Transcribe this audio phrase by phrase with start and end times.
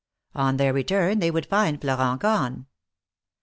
[0.33, 2.65] On their return they would find Florent gone.